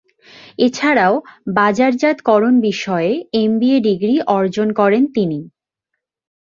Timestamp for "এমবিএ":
3.41-3.77